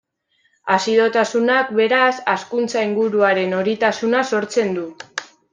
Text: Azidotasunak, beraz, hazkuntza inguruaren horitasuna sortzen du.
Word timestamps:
Azidotasunak, 0.75 1.69
beraz, 1.81 2.15
hazkuntza 2.33 2.83
inguruaren 2.89 3.55
horitasuna 3.61 4.27
sortzen 4.35 4.77
du. 4.81 4.91